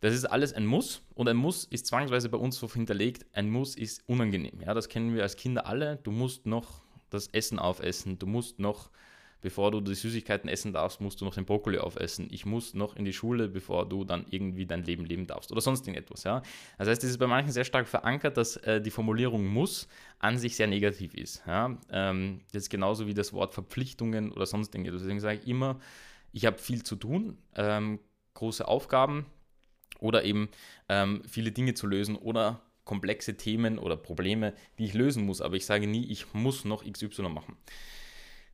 Das 0.00 0.12
ist 0.12 0.24
alles 0.24 0.52
ein 0.52 0.66
Muss 0.66 1.02
und 1.14 1.28
ein 1.28 1.36
Muss 1.36 1.64
ist 1.64 1.86
zwangsweise 1.86 2.28
bei 2.28 2.38
uns 2.38 2.56
so 2.56 2.68
hinterlegt. 2.68 3.24
Ein 3.34 3.50
Muss 3.50 3.76
ist 3.76 4.02
unangenehm. 4.08 4.60
Ja, 4.60 4.74
das 4.74 4.88
kennen 4.88 5.14
wir 5.14 5.22
als 5.22 5.36
Kinder 5.36 5.64
alle. 5.64 6.00
Du 6.02 6.10
musst 6.10 6.44
noch 6.44 6.82
das 7.08 7.28
Essen 7.28 7.60
aufessen. 7.60 8.18
Du 8.18 8.26
musst 8.26 8.58
noch 8.58 8.90
bevor 9.42 9.70
du 9.70 9.80
die 9.80 9.94
Süßigkeiten 9.94 10.48
essen 10.48 10.72
darfst, 10.72 11.00
musst 11.00 11.20
du 11.20 11.24
noch 11.24 11.34
den 11.34 11.44
Brokkoli 11.44 11.78
aufessen. 11.78 12.28
Ich 12.30 12.46
muss 12.46 12.74
noch 12.74 12.96
in 12.96 13.04
die 13.04 13.12
Schule, 13.12 13.48
bevor 13.48 13.88
du 13.88 14.04
dann 14.04 14.24
irgendwie 14.30 14.64
dein 14.64 14.84
Leben 14.84 15.04
leben 15.04 15.26
darfst 15.26 15.52
oder 15.52 15.60
sonst 15.60 15.86
irgendetwas. 15.86 16.24
Ja? 16.24 16.42
Das 16.78 16.88
heißt, 16.88 17.04
es 17.04 17.10
ist 17.10 17.18
bei 17.18 17.26
manchen 17.26 17.52
sehr 17.52 17.64
stark 17.64 17.88
verankert, 17.88 18.36
dass 18.36 18.56
äh, 18.58 18.80
die 18.80 18.90
Formulierung 18.90 19.44
muss 19.46 19.88
an 20.20 20.38
sich 20.38 20.56
sehr 20.56 20.68
negativ 20.68 21.14
ist. 21.14 21.42
Ja? 21.46 21.76
Ähm, 21.90 22.40
das 22.52 22.62
ist 22.64 22.70
genauso 22.70 23.06
wie 23.06 23.14
das 23.14 23.32
Wort 23.32 23.52
Verpflichtungen 23.52 24.32
oder 24.32 24.46
sonst 24.46 24.74
irgendetwas. 24.74 25.02
Deswegen 25.02 25.20
sage 25.20 25.40
ich 25.42 25.48
immer, 25.48 25.80
ich 26.32 26.46
habe 26.46 26.58
viel 26.58 26.82
zu 26.82 26.96
tun, 26.96 27.36
ähm, 27.56 27.98
große 28.34 28.66
Aufgaben 28.66 29.26
oder 29.98 30.24
eben 30.24 30.48
ähm, 30.88 31.22
viele 31.28 31.52
Dinge 31.52 31.74
zu 31.74 31.86
lösen 31.86 32.16
oder 32.16 32.62
komplexe 32.84 33.36
Themen 33.36 33.78
oder 33.78 33.96
Probleme, 33.96 34.54
die 34.78 34.84
ich 34.84 34.94
lösen 34.94 35.24
muss. 35.26 35.40
Aber 35.40 35.56
ich 35.56 35.66
sage 35.66 35.86
nie, 35.86 36.06
ich 36.06 36.32
muss 36.32 36.64
noch 36.64 36.84
XY 36.84 37.22
machen. 37.22 37.56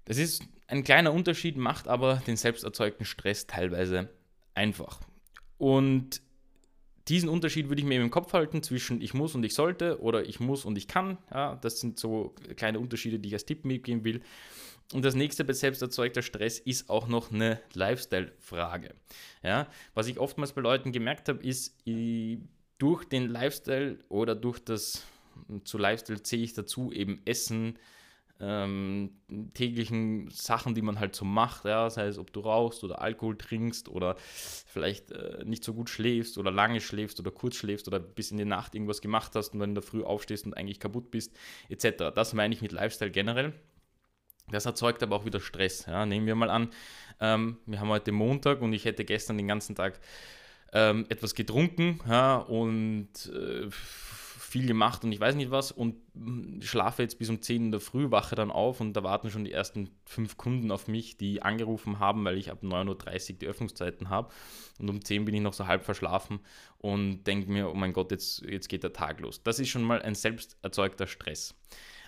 Das 0.09 0.17
ist 0.17 0.43
ein 0.69 0.85
kleiner 0.85 1.13
Unterschied, 1.13 1.59
macht 1.59 1.87
aber 1.87 2.23
den 2.27 2.39
selbst 2.39 2.65
erzeugten 2.65 3.05
Stress 3.05 3.47
teilweise 3.47 4.09
einfach. 4.55 5.01
Und 5.59 6.23
diesen 7.09 7.29
Unterschied 7.29 7.69
würde 7.69 7.83
ich 7.83 7.87
mir 7.87 8.01
im 8.01 8.11
Kopf 8.11 8.33
halten 8.33 8.63
zwischen 8.63 9.03
ich 9.03 9.13
muss 9.13 9.35
und 9.35 9.45
ich 9.45 9.53
sollte 9.53 10.01
oder 10.01 10.27
ich 10.27 10.41
muss 10.41 10.65
und 10.65 10.79
ich 10.79 10.89
kann. 10.89 11.19
Ja, 11.31 11.57
das 11.57 11.81
sind 11.81 11.99
so 12.01 12.35
kleine 12.57 12.81
Unterschiede, 12.81 13.19
die 13.19 13.29
ich 13.29 13.35
als 13.35 13.45
Tipp 13.45 13.67
mitgeben 13.67 14.03
will. 14.03 14.23
Und 14.95 15.05
das 15.05 15.15
nächste 15.15 15.45
bei 15.45 15.53
selbst 15.53 15.83
erzeugter 15.83 16.23
Stress 16.23 16.59
ist 16.59 16.89
auch 16.89 17.07
noch 17.07 17.31
eine 17.31 17.61
Lifestyle-Frage. 17.75 18.95
Ja, 19.43 19.69
was 19.93 20.07
ich 20.07 20.19
oftmals 20.19 20.55
bei 20.55 20.63
Leuten 20.63 20.91
gemerkt 20.91 21.29
habe, 21.29 21.45
ist, 21.45 21.77
durch 22.79 23.05
den 23.05 23.29
Lifestyle 23.29 23.99
oder 24.09 24.35
durch 24.35 24.59
das, 24.59 25.05
zu 25.65 25.77
Lifestyle 25.77 26.23
zähle 26.23 26.45
ich 26.45 26.55
dazu 26.55 26.93
eben 26.93 27.21
Essen, 27.27 27.79
ähm, 28.41 29.11
täglichen 29.55 30.31
Sachen, 30.31 30.75
die 30.75 30.83
man 30.83 31.01
halt 31.01 31.17
so 31.17 31.25
macht, 31.25 31.65
ja, 31.65 31.91
sei 31.91 32.07
es 32.07 32.19
ob 32.19 32.33
du 32.33 32.41
rauchst 32.41 32.85
oder 32.85 33.01
Alkohol 33.01 33.37
trinkst 33.37 33.89
oder 33.89 34.17
vielleicht 34.19 35.11
äh, 35.11 35.45
nicht 35.45 35.65
so 35.65 35.75
gut 35.75 35.91
schläfst 35.91 36.39
oder 36.39 36.51
lange 36.51 36.81
schläfst 36.81 37.19
oder 37.19 37.31
kurz 37.31 37.57
schläfst 37.57 37.89
oder 37.89 37.99
bis 37.99 38.31
in 38.31 38.37
die 38.37 38.45
Nacht 38.45 38.75
irgendwas 38.75 39.01
gemacht 39.01 39.35
hast 39.35 39.55
und 39.55 39.61
dann 39.61 39.71
in 39.71 39.75
der 39.75 39.83
Früh 39.83 40.05
aufstehst 40.05 40.47
und 40.47 40.55
eigentlich 40.55 40.79
kaputt 40.79 41.11
bist, 41.11 41.37
etc. 41.69 42.15
Das 42.15 42.33
meine 42.33 42.55
ich 42.55 42.63
mit 42.63 42.73
Lifestyle 42.73 43.11
generell. 43.11 43.55
Das 44.51 44.67
erzeugt 44.67 45.03
aber 45.03 45.17
auch 45.17 45.25
wieder 45.25 45.41
Stress. 45.41 45.87
Ja. 45.87 46.07
Nehmen 46.07 46.27
wir 46.27 46.35
mal 46.35 46.51
an, 46.51 46.71
ähm, 47.21 47.59
wir 47.67 47.81
haben 47.81 47.89
heute 47.89 48.13
Montag 48.13 48.63
und 48.63 48.73
ich 48.73 48.85
hätte 48.85 49.05
gestern 49.05 49.37
den 49.37 49.49
ganzen 49.49 49.75
Tag 49.75 50.01
ähm, 50.73 51.07
etwas 51.09 51.35
getrunken 51.35 52.01
ja, 52.09 52.37
und 52.37 53.09
äh, 53.27 53.69
viel 54.49 54.67
gemacht 54.67 55.05
und 55.05 55.13
ich 55.13 55.21
weiß 55.21 55.35
nicht 55.35 55.51
was 55.51 55.71
und 55.71 55.97
schlafe 56.61 57.03
jetzt 57.03 57.19
bis 57.19 57.29
um 57.29 57.43
10 57.43 57.67
in 57.67 57.71
der 57.71 57.81
Früh, 57.81 58.11
wache 58.11 58.35
dann 58.35 58.51
auf 58.51 58.81
und 58.81 58.95
da 58.95 59.03
warten 59.03 59.31
schon 59.31 59.45
die 59.45 59.53
ersten 59.53 59.91
fünf 60.07 60.39
Kunden 60.39 60.71
auf 60.71 60.89
mich, 60.89 61.19
die 61.19 61.43
angerufen 61.43 61.99
haben, 61.99 62.25
weil 62.25 62.39
ich 62.39 62.51
ab 62.51 62.63
9.30 62.63 63.33
Uhr 63.33 63.39
die 63.41 63.47
Öffnungszeiten 63.47 64.09
habe 64.09 64.33
und 64.79 64.89
um 64.89 65.05
10 65.05 65.27
bin 65.27 65.35
ich 65.35 65.43
noch 65.43 65.53
so 65.53 65.67
halb 65.67 65.85
verschlafen 65.85 66.41
und 66.79 67.25
denke 67.25 67.51
mir, 67.51 67.69
oh 67.71 67.75
mein 67.75 67.93
Gott, 67.93 68.11
jetzt, 68.11 68.43
jetzt 68.43 68.69
geht 68.69 68.83
der 68.83 68.95
Tag 68.95 69.21
los. 69.21 69.43
Das 69.43 69.59
ist 69.59 69.69
schon 69.69 69.83
mal 69.83 70.01
ein 70.01 70.15
selbst 70.15 70.57
erzeugter 70.63 71.07
Stress. 71.07 71.55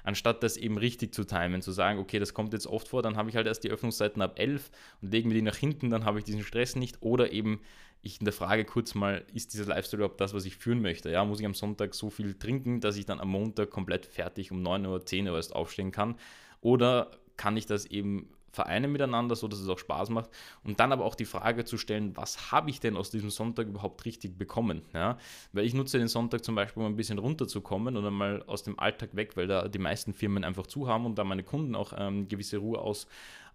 Anstatt 0.02 0.42
das 0.42 0.56
eben 0.56 0.78
richtig 0.78 1.14
zu 1.14 1.24
timen, 1.24 1.60
zu 1.60 1.72
sagen, 1.72 1.98
okay, 1.98 2.18
das 2.18 2.32
kommt 2.32 2.54
jetzt 2.54 2.66
oft 2.66 2.88
vor, 2.88 3.02
dann 3.02 3.16
habe 3.16 3.28
ich 3.28 3.36
halt 3.36 3.46
erst 3.46 3.64
die 3.64 3.70
Öffnungszeiten 3.70 4.22
ab 4.22 4.38
11 4.38 4.70
und 5.02 5.12
lege 5.12 5.28
mir 5.28 5.34
die 5.34 5.42
nach 5.42 5.56
hinten, 5.56 5.90
dann 5.90 6.06
habe 6.06 6.18
ich 6.18 6.24
diesen 6.24 6.42
Stress 6.42 6.74
nicht. 6.74 7.02
Oder 7.02 7.32
eben 7.32 7.60
ich 8.02 8.20
in 8.20 8.24
der 8.24 8.32
Frage 8.32 8.64
kurz 8.64 8.94
mal, 8.94 9.24
ist 9.34 9.52
dieser 9.52 9.66
Lifestyle 9.66 10.02
überhaupt 10.02 10.20
das, 10.20 10.32
was 10.32 10.44
ich 10.44 10.56
führen 10.56 10.80
möchte? 10.80 11.10
Ja, 11.10 11.24
muss 11.24 11.40
ich 11.40 11.46
am 11.46 11.54
Sonntag 11.54 11.94
so 11.94 12.10
viel 12.10 12.34
trinken, 12.34 12.80
dass 12.80 12.96
ich 12.96 13.06
dann 13.06 13.20
am 13.20 13.28
Montag 13.28 13.70
komplett 13.70 14.06
fertig 14.06 14.52
um 14.52 14.62
9 14.62 14.86
Uhr, 14.86 15.04
10 15.04 15.28
Uhr 15.28 15.36
erst 15.36 15.54
aufstehen 15.54 15.90
kann? 15.90 16.16
Oder 16.60 17.10
kann 17.36 17.56
ich 17.56 17.66
das 17.66 17.86
eben 17.86 18.28
vereinen 18.52 18.90
miteinander, 18.92 19.36
so 19.36 19.48
dass 19.48 19.60
es 19.60 19.68
auch 19.68 19.78
Spaß 19.78 20.10
macht. 20.10 20.30
Und 20.64 20.80
dann 20.80 20.92
aber 20.92 21.04
auch 21.04 21.14
die 21.14 21.24
Frage 21.24 21.64
zu 21.64 21.78
stellen, 21.78 22.16
was 22.16 22.50
habe 22.50 22.70
ich 22.70 22.80
denn 22.80 22.96
aus 22.96 23.10
diesem 23.10 23.30
Sonntag 23.30 23.68
überhaupt 23.68 24.04
richtig 24.04 24.36
bekommen? 24.36 24.82
Ja? 24.92 25.18
Weil 25.52 25.64
ich 25.64 25.74
nutze 25.74 25.98
den 25.98 26.08
Sonntag 26.08 26.44
zum 26.44 26.54
Beispiel, 26.54 26.82
um 26.82 26.88
ein 26.92 26.96
bisschen 26.96 27.18
runterzukommen 27.18 27.96
oder 27.96 28.10
mal 28.10 28.42
aus 28.46 28.62
dem 28.62 28.78
Alltag 28.78 29.14
weg, 29.14 29.36
weil 29.36 29.46
da 29.46 29.68
die 29.68 29.78
meisten 29.78 30.12
Firmen 30.12 30.44
einfach 30.44 30.66
zu 30.66 30.88
haben 30.88 31.06
und 31.06 31.16
da 31.16 31.24
meine 31.24 31.44
Kunden 31.44 31.74
auch 31.74 31.92
ähm, 31.96 32.28
gewisse 32.28 32.58
Ruhe 32.58 32.78
aus, 32.78 33.06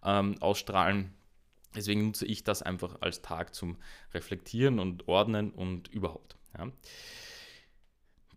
ähm, 0.03 0.35
ausstrahlen. 0.39 1.13
Deswegen 1.75 2.08
nutze 2.08 2.25
ich 2.25 2.44
das 2.44 2.62
einfach 2.62 2.98
als 3.01 3.22
Tag 3.22 3.53
zum 3.53 3.77
Reflektieren 4.13 4.79
und 4.79 5.08
Ordnen 5.08 5.51
und 5.51 5.88
überhaupt. 5.89 6.38
Ja? 6.58 6.72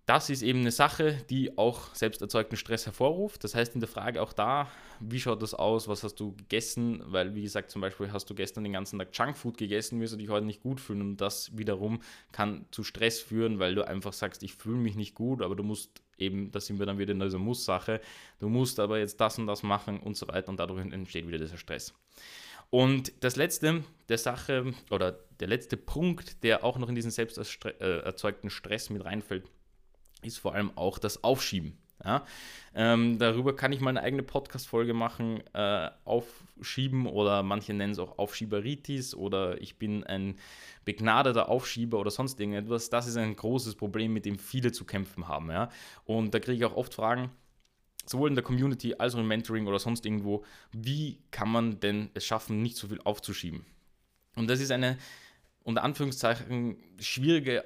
das 0.08 0.30
ist 0.30 0.40
eben 0.40 0.60
eine 0.60 0.70
Sache, 0.70 1.22
die 1.28 1.58
auch 1.58 1.94
selbst 1.94 2.22
erzeugten 2.22 2.56
Stress 2.56 2.86
hervorruft. 2.86 3.44
Das 3.44 3.54
heißt 3.54 3.74
in 3.74 3.80
der 3.80 3.90
Frage 3.90 4.22
auch 4.22 4.32
da, 4.32 4.66
wie 5.00 5.20
schaut 5.20 5.42
das 5.42 5.52
aus, 5.52 5.86
was 5.86 6.02
hast 6.02 6.14
du 6.14 6.34
gegessen, 6.34 7.02
weil 7.04 7.34
wie 7.34 7.42
gesagt 7.42 7.70
zum 7.70 7.82
Beispiel 7.82 8.10
hast 8.10 8.24
du 8.30 8.34
gestern 8.34 8.64
den 8.64 8.72
ganzen 8.72 8.98
Tag 8.98 9.10
Junkfood 9.12 9.58
gegessen, 9.58 10.00
wirst 10.00 10.14
du 10.14 10.16
dich 10.16 10.30
heute 10.30 10.46
nicht 10.46 10.62
gut 10.62 10.80
fühlen 10.80 11.02
und 11.02 11.16
das 11.18 11.58
wiederum 11.58 12.00
kann 12.32 12.64
zu 12.70 12.84
Stress 12.84 13.20
führen, 13.20 13.58
weil 13.58 13.74
du 13.74 13.86
einfach 13.86 14.14
sagst, 14.14 14.42
ich 14.42 14.54
fühle 14.54 14.78
mich 14.78 14.96
nicht 14.96 15.14
gut, 15.14 15.42
aber 15.42 15.54
du 15.54 15.62
musst 15.62 16.00
eben, 16.16 16.50
da 16.52 16.60
sind 16.60 16.78
wir 16.78 16.86
dann 16.86 16.98
wieder 16.98 17.12
in 17.12 17.20
dieser 17.20 17.38
Muss-Sache, 17.38 18.00
du 18.38 18.48
musst 18.48 18.80
aber 18.80 18.98
jetzt 18.98 19.20
das 19.20 19.38
und 19.38 19.46
das 19.46 19.62
machen 19.62 20.00
und 20.00 20.16
so 20.16 20.26
weiter 20.28 20.48
und 20.48 20.58
dadurch 20.58 20.90
entsteht 20.90 21.28
wieder 21.28 21.38
dieser 21.38 21.58
Stress. 21.58 21.92
Und 22.70 23.12
das 23.24 23.36
letzte 23.36 23.84
der 24.08 24.18
Sache 24.18 24.72
oder 24.90 25.18
der 25.40 25.48
letzte 25.48 25.76
Punkt, 25.76 26.42
der 26.42 26.64
auch 26.64 26.78
noch 26.78 26.88
in 26.88 26.94
diesen 26.94 27.10
selbst 27.10 27.38
äh, 27.64 28.00
erzeugten 28.00 28.50
Stress 28.50 28.90
mit 28.90 29.04
reinfällt, 29.04 29.44
ist 30.22 30.38
vor 30.38 30.54
allem 30.54 30.76
auch 30.76 30.98
das 30.98 31.22
Aufschieben. 31.24 31.78
Ja, 32.04 32.24
ähm, 32.76 33.18
darüber 33.18 33.56
kann 33.56 33.72
ich 33.72 33.80
mal 33.80 33.90
eine 33.90 34.02
eigene 34.02 34.22
Podcast-Folge 34.22 34.94
machen. 34.94 35.42
Äh, 35.52 35.90
aufschieben 36.04 37.06
oder 37.06 37.42
manche 37.42 37.74
nennen 37.74 37.92
es 37.92 37.98
auch 37.98 38.18
Aufschieberitis 38.18 39.16
oder 39.16 39.60
ich 39.60 39.78
bin 39.78 40.04
ein 40.04 40.36
begnadeter 40.84 41.48
Aufschieber 41.48 41.98
oder 41.98 42.12
sonst 42.12 42.38
irgendetwas. 42.38 42.88
Das 42.88 43.08
ist 43.08 43.16
ein 43.16 43.34
großes 43.34 43.74
Problem, 43.74 44.12
mit 44.12 44.26
dem 44.26 44.38
viele 44.38 44.70
zu 44.70 44.84
kämpfen 44.84 45.26
haben. 45.26 45.50
Ja? 45.50 45.70
Und 46.04 46.32
da 46.34 46.38
kriege 46.38 46.58
ich 46.58 46.64
auch 46.64 46.76
oft 46.76 46.94
Fragen, 46.94 47.30
sowohl 48.08 48.28
in 48.28 48.34
der 48.34 48.44
Community 48.44 48.94
als 48.94 49.14
auch 49.14 49.18
im 49.18 49.28
Mentoring 49.28 49.66
oder 49.66 49.78
sonst 49.78 50.06
irgendwo, 50.06 50.44
wie 50.72 51.18
kann 51.30 51.50
man 51.50 51.80
denn 51.80 52.10
es 52.14 52.24
schaffen, 52.24 52.62
nicht 52.62 52.76
so 52.76 52.88
viel 52.88 53.00
aufzuschieben? 53.04 53.64
Und 54.36 54.48
das 54.48 54.60
ist 54.60 54.70
eine 54.70 54.98
unter 55.64 55.82
Anführungszeichen 55.82 56.78
schwierige 56.98 57.64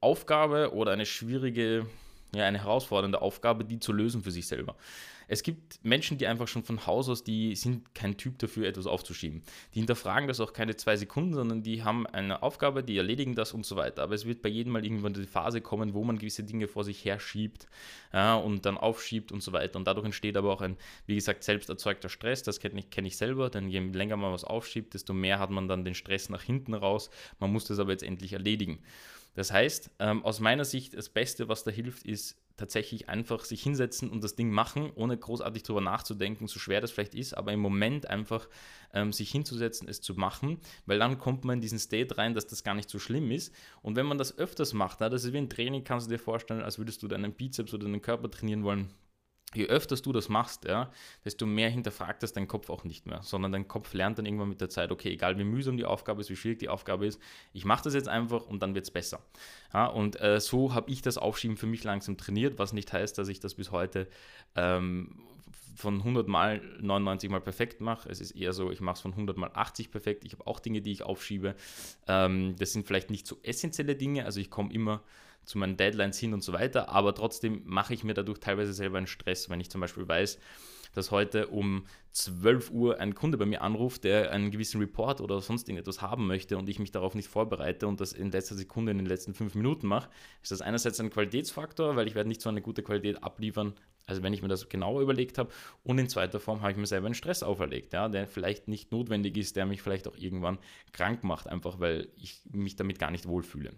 Aufgabe 0.00 0.74
oder 0.74 0.92
eine 0.92 1.06
schwierige, 1.06 1.86
ja, 2.34 2.44
eine 2.44 2.58
herausfordernde 2.58 3.22
Aufgabe, 3.22 3.64
die 3.64 3.78
zu 3.78 3.92
lösen 3.92 4.22
für 4.22 4.30
sich 4.32 4.46
selber. 4.46 4.76
Es 5.28 5.42
gibt 5.42 5.84
Menschen, 5.84 6.18
die 6.18 6.26
einfach 6.26 6.46
schon 6.46 6.62
von 6.62 6.86
Haus 6.86 7.08
aus, 7.08 7.24
die 7.24 7.54
sind 7.56 7.94
kein 7.94 8.16
Typ 8.16 8.38
dafür, 8.38 8.66
etwas 8.66 8.86
aufzuschieben. 8.86 9.42
Die 9.74 9.80
hinterfragen 9.80 10.28
das 10.28 10.40
auch 10.40 10.52
keine 10.52 10.76
zwei 10.76 10.96
Sekunden, 10.96 11.34
sondern 11.34 11.62
die 11.62 11.82
haben 11.82 12.06
eine 12.06 12.42
Aufgabe, 12.42 12.84
die 12.84 12.96
erledigen 12.96 13.34
das 13.34 13.52
und 13.52 13.66
so 13.66 13.76
weiter. 13.76 14.02
Aber 14.02 14.14
es 14.14 14.24
wird 14.24 14.42
bei 14.42 14.48
jedem 14.48 14.72
mal 14.72 14.84
irgendwann 14.84 15.14
die 15.14 15.24
Phase 15.24 15.60
kommen, 15.60 15.94
wo 15.94 16.04
man 16.04 16.18
gewisse 16.18 16.44
Dinge 16.44 16.68
vor 16.68 16.84
sich 16.84 17.04
her 17.04 17.18
schiebt 17.18 17.66
ja, 18.12 18.36
und 18.36 18.66
dann 18.66 18.78
aufschiebt 18.78 19.32
und 19.32 19.42
so 19.42 19.52
weiter. 19.52 19.78
Und 19.78 19.86
dadurch 19.86 20.06
entsteht 20.06 20.36
aber 20.36 20.52
auch 20.52 20.60
ein, 20.60 20.76
wie 21.06 21.16
gesagt, 21.16 21.42
selbst 21.42 21.68
erzeugter 21.68 22.08
Stress. 22.08 22.42
Das 22.42 22.60
kenne 22.60 22.78
ich, 22.78 22.90
kenn 22.90 23.04
ich 23.04 23.16
selber, 23.16 23.50
denn 23.50 23.68
je 23.68 23.80
länger 23.80 24.16
man 24.16 24.32
was 24.32 24.44
aufschiebt, 24.44 24.94
desto 24.94 25.12
mehr 25.12 25.38
hat 25.38 25.50
man 25.50 25.66
dann 25.68 25.84
den 25.84 25.94
Stress 25.94 26.28
nach 26.28 26.42
hinten 26.42 26.74
raus. 26.74 27.10
Man 27.40 27.52
muss 27.52 27.64
das 27.64 27.78
aber 27.78 27.90
jetzt 27.92 28.04
endlich 28.04 28.32
erledigen. 28.32 28.78
Das 29.34 29.52
heißt, 29.52 29.90
ähm, 29.98 30.24
aus 30.24 30.40
meiner 30.40 30.64
Sicht, 30.64 30.94
das 30.94 31.10
Beste, 31.10 31.48
was 31.48 31.62
da 31.62 31.70
hilft, 31.70 32.04
ist 32.04 32.36
tatsächlich 32.56 33.08
einfach 33.08 33.44
sich 33.44 33.62
hinsetzen 33.62 34.10
und 34.10 34.24
das 34.24 34.34
Ding 34.34 34.50
machen, 34.50 34.90
ohne 34.94 35.16
großartig 35.16 35.62
darüber 35.62 35.82
nachzudenken, 35.82 36.48
so 36.48 36.58
schwer 36.58 36.80
das 36.80 36.90
vielleicht 36.90 37.14
ist, 37.14 37.34
aber 37.34 37.52
im 37.52 37.60
Moment 37.60 38.08
einfach 38.08 38.48
ähm, 38.94 39.12
sich 39.12 39.30
hinzusetzen, 39.30 39.88
es 39.88 40.00
zu 40.00 40.14
machen, 40.14 40.58
weil 40.86 40.98
dann 40.98 41.18
kommt 41.18 41.44
man 41.44 41.56
in 41.56 41.60
diesen 41.60 41.78
State 41.78 42.16
rein, 42.16 42.34
dass 42.34 42.46
das 42.46 42.64
gar 42.64 42.74
nicht 42.74 42.88
so 42.88 42.98
schlimm 42.98 43.30
ist. 43.30 43.54
Und 43.82 43.96
wenn 43.96 44.06
man 44.06 44.18
das 44.18 44.38
öfters 44.38 44.72
macht, 44.72 45.00
na, 45.00 45.08
das 45.08 45.24
ist 45.24 45.32
wie 45.32 45.38
ein 45.38 45.50
Training, 45.50 45.84
kannst 45.84 46.06
du 46.06 46.10
dir 46.10 46.18
vorstellen, 46.18 46.62
als 46.62 46.78
würdest 46.78 47.02
du 47.02 47.08
deinen 47.08 47.32
Bizeps 47.32 47.74
oder 47.74 47.84
deinen 47.84 48.02
Körper 48.02 48.30
trainieren 48.30 48.64
wollen, 48.64 48.90
je 49.54 49.66
öfters 49.66 50.02
du 50.02 50.12
das 50.12 50.28
machst, 50.28 50.64
ja, 50.64 50.90
desto 51.24 51.46
mehr 51.46 51.70
hinterfragt 51.70 52.22
das 52.22 52.32
dein 52.32 52.48
Kopf 52.48 52.68
auch 52.68 52.84
nicht 52.84 53.06
mehr, 53.06 53.22
sondern 53.22 53.52
dein 53.52 53.68
Kopf 53.68 53.94
lernt 53.94 54.18
dann 54.18 54.26
irgendwann 54.26 54.48
mit 54.48 54.60
der 54.60 54.68
Zeit, 54.68 54.90
okay, 54.90 55.10
egal 55.10 55.38
wie 55.38 55.44
mühsam 55.44 55.76
die 55.76 55.84
Aufgabe 55.84 56.20
ist, 56.20 56.30
wie 56.30 56.36
schwierig 56.36 56.58
die 56.58 56.68
Aufgabe 56.68 57.06
ist, 57.06 57.20
ich 57.52 57.64
mache 57.64 57.84
das 57.84 57.94
jetzt 57.94 58.08
einfach 58.08 58.46
und 58.46 58.62
dann 58.62 58.74
wird 58.74 58.84
es 58.84 58.90
besser. 58.90 59.20
Ja, 59.72 59.86
und 59.86 60.20
äh, 60.20 60.40
so 60.40 60.74
habe 60.74 60.90
ich 60.90 61.00
das 61.02 61.16
Aufschieben 61.16 61.56
für 61.56 61.66
mich 61.66 61.84
langsam 61.84 62.16
trainiert, 62.16 62.58
was 62.58 62.72
nicht 62.72 62.92
heißt, 62.92 63.16
dass 63.18 63.28
ich 63.28 63.40
das 63.40 63.54
bis 63.54 63.70
heute 63.70 64.08
ähm, 64.56 65.22
von 65.76 65.98
100 65.98 66.26
Mal 66.26 66.60
99 66.80 67.30
Mal 67.30 67.40
perfekt 67.40 67.80
mache. 67.80 68.08
Es 68.08 68.20
ist 68.20 68.32
eher 68.32 68.52
so, 68.52 68.70
ich 68.72 68.80
mache 68.80 68.96
es 68.96 69.00
von 69.00 69.12
100 69.12 69.36
Mal 69.36 69.50
80 69.52 69.90
perfekt. 69.90 70.24
Ich 70.24 70.32
habe 70.32 70.46
auch 70.46 70.58
Dinge, 70.58 70.80
die 70.80 70.90
ich 70.90 71.02
aufschiebe. 71.02 71.54
Ähm, 72.08 72.56
das 72.58 72.72
sind 72.72 72.86
vielleicht 72.86 73.10
nicht 73.10 73.26
so 73.26 73.38
essentielle 73.42 73.94
Dinge, 73.94 74.24
also 74.24 74.40
ich 74.40 74.50
komme 74.50 74.72
immer 74.72 75.02
zu 75.46 75.58
meinen 75.58 75.76
Deadlines 75.76 76.18
hin 76.18 76.34
und 76.34 76.42
so 76.42 76.52
weiter, 76.52 76.90
aber 76.90 77.14
trotzdem 77.14 77.62
mache 77.64 77.94
ich 77.94 78.04
mir 78.04 78.14
dadurch 78.14 78.40
teilweise 78.40 78.72
selber 78.72 78.98
einen 78.98 79.06
Stress, 79.06 79.48
wenn 79.48 79.60
ich 79.60 79.70
zum 79.70 79.80
Beispiel 79.80 80.06
weiß, 80.06 80.38
dass 80.96 81.10
heute 81.10 81.48
um 81.48 81.84
12 82.12 82.70
Uhr 82.70 83.00
ein 83.00 83.14
Kunde 83.14 83.36
bei 83.36 83.44
mir 83.44 83.60
anruft, 83.60 84.04
der 84.04 84.32
einen 84.32 84.50
gewissen 84.50 84.80
Report 84.80 85.20
oder 85.20 85.40
sonst 85.42 85.68
irgendetwas 85.68 86.00
haben 86.00 86.26
möchte 86.26 86.56
und 86.56 86.68
ich 86.68 86.78
mich 86.78 86.90
darauf 86.90 87.14
nicht 87.14 87.28
vorbereite 87.28 87.86
und 87.86 88.00
das 88.00 88.12
in 88.12 88.30
letzter 88.30 88.54
Sekunde 88.54 88.92
in 88.92 88.98
den 88.98 89.06
letzten 89.06 89.34
fünf 89.34 89.54
Minuten 89.54 89.86
mache, 89.86 90.08
ist 90.42 90.52
das 90.52 90.62
einerseits 90.62 90.98
ein 90.98 91.10
Qualitätsfaktor, 91.10 91.96
weil 91.96 92.08
ich 92.08 92.14
werde 92.14 92.28
nicht 92.28 92.40
so 92.40 92.48
eine 92.48 92.62
gute 92.62 92.82
Qualität 92.82 93.22
abliefern, 93.22 93.74
also 94.06 94.22
wenn 94.22 94.32
ich 94.32 94.40
mir 94.40 94.48
das 94.48 94.68
genauer 94.70 95.02
überlegt 95.02 95.36
habe. 95.36 95.50
Und 95.82 95.98
in 95.98 96.08
zweiter 96.08 96.40
Form 96.40 96.62
habe 96.62 96.72
ich 96.72 96.78
mir 96.78 96.86
selber 96.86 97.06
einen 97.06 97.14
Stress 97.14 97.42
auferlegt, 97.42 97.92
ja, 97.92 98.08
der 98.08 98.26
vielleicht 98.26 98.66
nicht 98.66 98.90
notwendig 98.90 99.36
ist, 99.36 99.56
der 99.56 99.66
mich 99.66 99.82
vielleicht 99.82 100.08
auch 100.08 100.16
irgendwann 100.16 100.58
krank 100.92 101.24
macht, 101.24 101.46
einfach 101.46 101.78
weil 101.78 102.08
ich 102.16 102.40
mich 102.50 102.76
damit 102.76 102.98
gar 102.98 103.10
nicht 103.10 103.26
wohlfühle. 103.26 103.74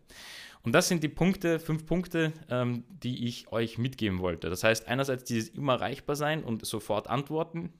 Und 0.68 0.72
das 0.72 0.86
sind 0.86 1.02
die 1.02 1.08
Punkte, 1.08 1.60
fünf 1.60 1.86
Punkte, 1.86 2.30
ähm, 2.50 2.84
die 3.02 3.26
ich 3.26 3.50
euch 3.50 3.78
mitgeben 3.78 4.18
wollte. 4.18 4.50
Das 4.50 4.64
heißt, 4.64 4.86
einerseits 4.86 5.24
dieses 5.24 5.48
immer 5.48 5.72
erreichbar 5.72 6.14
sein 6.14 6.44
und 6.44 6.66
sofort 6.66 7.06
antworten, 7.08 7.72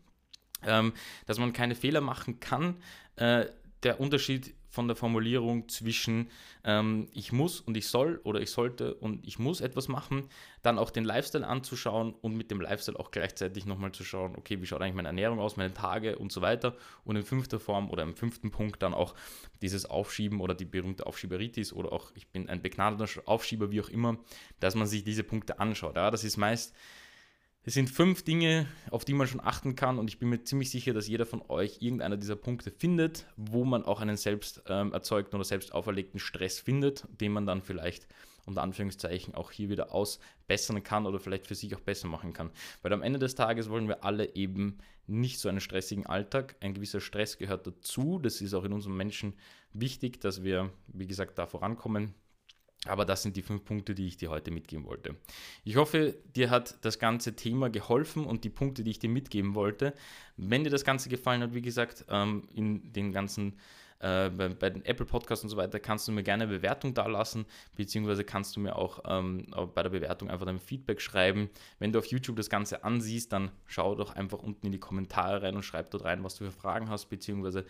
ähm, 0.66 0.94
dass 1.26 1.38
man 1.38 1.52
keine 1.52 1.74
Fehler 1.74 2.00
machen 2.00 2.40
kann. 2.40 2.76
Äh, 3.16 3.44
der 3.82 4.00
Unterschied 4.00 4.54
von 4.70 4.86
der 4.86 4.96
Formulierung 4.96 5.68
zwischen 5.68 6.28
ähm, 6.62 7.08
ich 7.12 7.32
muss 7.32 7.60
und 7.60 7.76
ich 7.76 7.88
soll 7.88 8.20
oder 8.24 8.40
ich 8.40 8.50
sollte 8.50 8.94
und 8.94 9.26
ich 9.26 9.38
muss 9.38 9.60
etwas 9.60 9.88
machen, 9.88 10.28
dann 10.62 10.78
auch 10.78 10.90
den 10.90 11.04
Lifestyle 11.04 11.46
anzuschauen 11.46 12.12
und 12.12 12.36
mit 12.36 12.50
dem 12.50 12.60
Lifestyle 12.60 12.98
auch 12.98 13.10
gleichzeitig 13.10 13.64
nochmal 13.64 13.92
zu 13.92 14.04
schauen, 14.04 14.36
okay, 14.36 14.60
wie 14.60 14.66
schaut 14.66 14.82
eigentlich 14.82 14.94
meine 14.94 15.08
Ernährung 15.08 15.40
aus, 15.40 15.56
meine 15.56 15.72
Tage 15.72 16.18
und 16.18 16.32
so 16.32 16.42
weiter. 16.42 16.76
Und 17.04 17.16
in 17.16 17.22
fünfter 17.22 17.58
Form 17.58 17.90
oder 17.90 18.02
im 18.02 18.14
fünften 18.14 18.50
Punkt 18.50 18.82
dann 18.82 18.94
auch 18.94 19.14
dieses 19.62 19.86
Aufschieben 19.86 20.40
oder 20.40 20.54
die 20.54 20.66
berühmte 20.66 21.06
Aufschieberitis 21.06 21.72
oder 21.72 21.92
auch 21.92 22.12
ich 22.14 22.28
bin 22.28 22.48
ein 22.48 22.60
begnadeter 22.60 23.08
Aufschieber, 23.26 23.70
wie 23.70 23.80
auch 23.80 23.88
immer, 23.88 24.18
dass 24.60 24.74
man 24.74 24.86
sich 24.86 25.02
diese 25.02 25.24
Punkte 25.24 25.60
anschaut. 25.60 25.96
Ja, 25.96 26.10
das 26.10 26.24
ist 26.24 26.36
meist 26.36 26.74
es 27.68 27.74
sind 27.74 27.90
fünf 27.90 28.22
Dinge, 28.22 28.66
auf 28.90 29.04
die 29.04 29.12
man 29.12 29.26
schon 29.26 29.42
achten 29.44 29.76
kann 29.76 29.98
und 29.98 30.08
ich 30.08 30.18
bin 30.18 30.30
mir 30.30 30.42
ziemlich 30.42 30.70
sicher, 30.70 30.94
dass 30.94 31.06
jeder 31.06 31.26
von 31.26 31.42
euch 31.48 31.82
irgendeiner 31.82 32.16
dieser 32.16 32.34
Punkte 32.34 32.70
findet, 32.70 33.26
wo 33.36 33.66
man 33.66 33.84
auch 33.84 34.00
einen 34.00 34.16
selbst 34.16 34.62
ähm, 34.68 34.94
erzeugten 34.94 35.36
oder 35.36 35.44
selbst 35.44 35.74
auferlegten 35.74 36.18
Stress 36.18 36.58
findet, 36.58 37.06
den 37.20 37.30
man 37.30 37.44
dann 37.44 37.60
vielleicht 37.60 38.06
unter 38.46 38.62
Anführungszeichen 38.62 39.34
auch 39.34 39.50
hier 39.50 39.68
wieder 39.68 39.92
ausbessern 39.92 40.82
kann 40.82 41.04
oder 41.04 41.20
vielleicht 41.20 41.46
für 41.46 41.54
sich 41.54 41.76
auch 41.76 41.80
besser 41.80 42.08
machen 42.08 42.32
kann. 42.32 42.50
Weil 42.80 42.94
am 42.94 43.02
Ende 43.02 43.18
des 43.18 43.34
Tages 43.34 43.68
wollen 43.68 43.86
wir 43.86 44.02
alle 44.02 44.34
eben 44.34 44.78
nicht 45.06 45.38
so 45.38 45.50
einen 45.50 45.60
stressigen 45.60 46.06
Alltag. 46.06 46.56
Ein 46.60 46.72
gewisser 46.72 47.02
Stress 47.02 47.36
gehört 47.36 47.66
dazu. 47.66 48.18
Das 48.18 48.40
ist 48.40 48.54
auch 48.54 48.64
in 48.64 48.72
unserem 48.72 48.96
Menschen 48.96 49.34
wichtig, 49.74 50.22
dass 50.22 50.42
wir, 50.42 50.72
wie 50.86 51.06
gesagt, 51.06 51.36
da 51.36 51.46
vorankommen. 51.46 52.14
Aber 52.88 53.04
das 53.04 53.22
sind 53.22 53.36
die 53.36 53.42
fünf 53.42 53.64
Punkte, 53.64 53.94
die 53.94 54.06
ich 54.06 54.16
dir 54.16 54.30
heute 54.30 54.50
mitgeben 54.50 54.86
wollte. 54.86 55.16
Ich 55.64 55.76
hoffe, 55.76 56.16
dir 56.34 56.50
hat 56.50 56.78
das 56.82 56.98
ganze 56.98 57.36
Thema 57.36 57.70
geholfen 57.70 58.24
und 58.24 58.44
die 58.44 58.50
Punkte, 58.50 58.82
die 58.82 58.90
ich 58.90 58.98
dir 58.98 59.10
mitgeben 59.10 59.54
wollte. 59.54 59.94
Wenn 60.36 60.64
dir 60.64 60.70
das 60.70 60.84
Ganze 60.84 61.08
gefallen 61.08 61.42
hat, 61.42 61.54
wie 61.54 61.62
gesagt, 61.62 62.04
ähm, 62.08 62.48
in 62.54 62.92
den 62.92 63.12
ganzen 63.12 63.54
äh, 64.00 64.30
bei, 64.30 64.70
den 64.70 64.84
Apple 64.84 65.06
Podcasts 65.06 65.42
und 65.42 65.50
so 65.50 65.56
weiter, 65.56 65.80
kannst 65.80 66.06
du 66.06 66.12
mir 66.12 66.22
gerne 66.22 66.44
eine 66.44 66.52
Bewertung 66.52 66.94
da 66.94 67.06
lassen, 67.06 67.46
beziehungsweise 67.74 68.24
kannst 68.24 68.54
du 68.54 68.60
mir 68.60 68.76
auch 68.76 69.02
ähm, 69.06 69.46
bei 69.74 69.82
der 69.82 69.90
Bewertung 69.90 70.30
einfach 70.30 70.46
dein 70.46 70.60
Feedback 70.60 71.00
schreiben. 71.00 71.50
Wenn 71.78 71.92
du 71.92 71.98
auf 71.98 72.06
YouTube 72.06 72.36
das 72.36 72.50
Ganze 72.50 72.84
ansiehst, 72.84 73.32
dann 73.32 73.50
schau 73.66 73.94
doch 73.94 74.14
einfach 74.14 74.38
unten 74.38 74.66
in 74.66 74.72
die 74.72 74.78
Kommentare 74.78 75.42
rein 75.42 75.56
und 75.56 75.64
schreib 75.64 75.90
dort 75.90 76.04
rein, 76.04 76.22
was 76.22 76.36
du 76.36 76.44
für 76.44 76.52
Fragen 76.52 76.88
hast, 76.90 77.06
beziehungsweise 77.06 77.64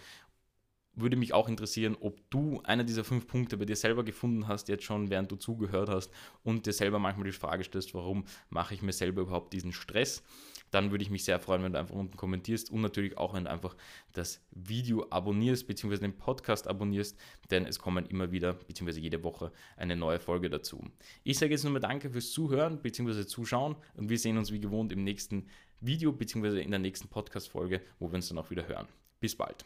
würde 1.00 1.16
mich 1.16 1.34
auch 1.34 1.48
interessieren, 1.48 1.96
ob 2.00 2.28
du 2.30 2.60
einer 2.64 2.84
dieser 2.84 3.04
fünf 3.04 3.26
Punkte 3.26 3.56
bei 3.56 3.64
dir 3.64 3.76
selber 3.76 4.04
gefunden 4.04 4.48
hast, 4.48 4.68
jetzt 4.68 4.84
schon, 4.84 5.10
während 5.10 5.30
du 5.30 5.36
zugehört 5.36 5.88
hast 5.88 6.10
und 6.42 6.66
dir 6.66 6.72
selber 6.72 6.98
manchmal 6.98 7.26
die 7.26 7.32
Frage 7.32 7.64
stellst, 7.64 7.94
warum 7.94 8.24
mache 8.50 8.74
ich 8.74 8.82
mir 8.82 8.92
selber 8.92 9.22
überhaupt 9.22 9.52
diesen 9.52 9.72
Stress? 9.72 10.22
Dann 10.70 10.90
würde 10.90 11.02
ich 11.02 11.10
mich 11.10 11.24
sehr 11.24 11.40
freuen, 11.40 11.62
wenn 11.62 11.72
du 11.72 11.78
einfach 11.78 11.94
unten 11.94 12.16
kommentierst 12.16 12.70
und 12.70 12.82
natürlich 12.82 13.16
auch, 13.16 13.34
wenn 13.34 13.44
du 13.44 13.50
einfach 13.50 13.74
das 14.12 14.44
Video 14.50 15.06
abonnierst, 15.08 15.66
beziehungsweise 15.66 16.02
den 16.02 16.18
Podcast 16.18 16.68
abonnierst, 16.68 17.18
denn 17.50 17.64
es 17.64 17.78
kommen 17.78 18.04
immer 18.06 18.32
wieder, 18.32 18.52
beziehungsweise 18.52 19.00
jede 19.00 19.22
Woche 19.24 19.52
eine 19.76 19.96
neue 19.96 20.20
Folge 20.20 20.50
dazu. 20.50 20.84
Ich 21.24 21.38
sage 21.38 21.52
jetzt 21.52 21.64
nur 21.64 21.72
mal 21.72 21.78
Danke 21.78 22.10
fürs 22.10 22.30
Zuhören, 22.32 22.82
beziehungsweise 22.82 23.26
Zuschauen 23.26 23.76
und 23.96 24.10
wir 24.10 24.18
sehen 24.18 24.36
uns 24.36 24.52
wie 24.52 24.60
gewohnt 24.60 24.92
im 24.92 25.04
nächsten 25.04 25.46
Video 25.80 26.12
bzw. 26.12 26.60
in 26.60 26.70
der 26.70 26.80
nächsten 26.80 27.08
Podcast-Folge, 27.08 27.80
wo 27.98 28.10
wir 28.10 28.16
uns 28.16 28.28
dann 28.28 28.38
auch 28.38 28.50
wieder 28.50 28.68
hören. 28.68 28.88
Bis 29.20 29.34
bald. 29.36 29.64